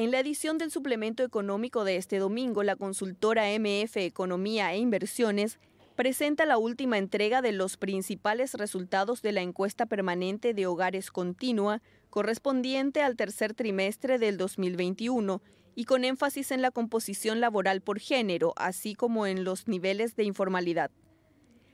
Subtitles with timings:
[0.00, 5.58] En la edición del suplemento económico de este domingo, la consultora MF Economía e Inversiones
[5.94, 11.82] presenta la última entrega de los principales resultados de la encuesta permanente de hogares continua
[12.08, 15.42] correspondiente al tercer trimestre del 2021
[15.74, 20.24] y con énfasis en la composición laboral por género, así como en los niveles de
[20.24, 20.90] informalidad.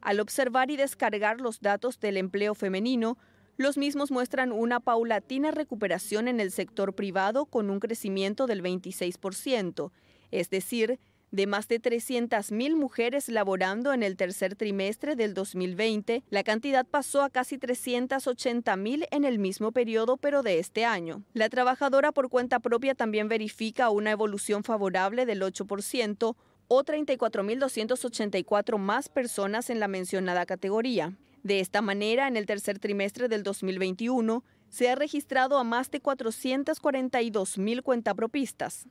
[0.00, 3.16] Al observar y descargar los datos del empleo femenino,
[3.58, 9.90] los mismos muestran una paulatina recuperación en el sector privado con un crecimiento del 26%,
[10.30, 10.98] es decir,
[11.30, 17.22] de más de 300.000 mujeres laborando en el tercer trimestre del 2020, la cantidad pasó
[17.22, 21.22] a casi 380.000 en el mismo periodo, pero de este año.
[21.34, 26.34] La trabajadora por cuenta propia también verifica una evolución favorable del 8%
[26.68, 31.14] o 34.284 más personas en la mencionada categoría.
[31.42, 36.02] De esta manera, en el tercer trimestre del 2021, se ha registrado a más de
[36.02, 38.86] 442.000 cuentapropistas.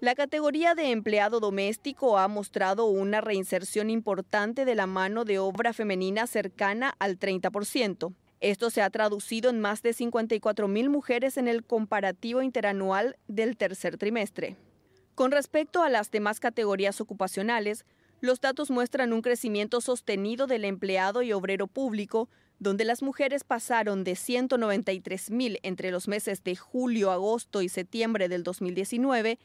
[0.00, 5.74] La categoría de empleado doméstico ha mostrado una reinserción importante de la mano de obra
[5.74, 8.14] femenina cercana al 30%.
[8.40, 13.58] Esto se ha traducido en más de 54 mil mujeres en el comparativo interanual del
[13.58, 14.56] tercer trimestre.
[15.14, 17.84] Con respecto a las demás categorías ocupacionales,
[18.20, 24.04] los datos muestran un crecimiento sostenido del empleado y obrero público, donde las mujeres pasaron
[24.04, 29.38] de 193 mil entre los meses de julio, agosto y septiembre del 2019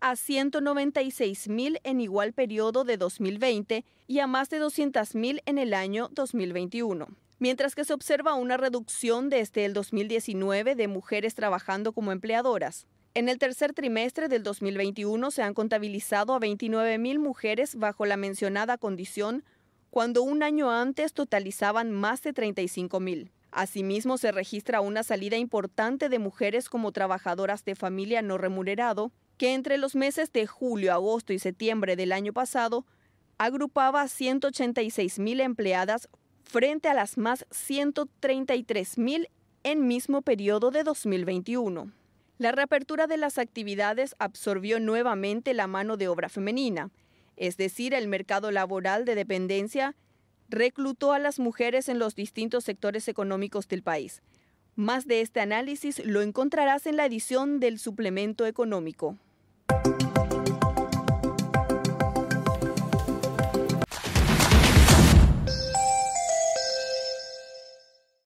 [0.00, 5.58] a 196 mil en igual periodo de 2020 y a más de 200 mil en
[5.58, 7.08] el año 2021.
[7.40, 12.86] Mientras que se observa una reducción desde el 2019 de mujeres trabajando como empleadoras.
[13.14, 18.16] En el tercer trimestre del 2021 se han contabilizado a 29 mil mujeres bajo la
[18.16, 19.44] mencionada condición,
[19.90, 23.32] cuando un año antes totalizaban más de 35 mil.
[23.50, 29.54] Asimismo, se registra una salida importante de mujeres como trabajadoras de familia no remunerado que
[29.54, 32.84] entre los meses de julio, agosto y septiembre del año pasado
[33.38, 36.08] agrupaba a 186 mil empleadas
[36.42, 39.28] frente a las más 133 mil
[39.62, 41.92] en mismo periodo de 2021.
[42.38, 46.90] La reapertura de las actividades absorbió nuevamente la mano de obra femenina,
[47.36, 49.96] es decir, el mercado laboral de dependencia
[50.48, 54.22] reclutó a las mujeres en los distintos sectores económicos del país.
[54.76, 59.16] Más de este análisis lo encontrarás en la edición del suplemento económico.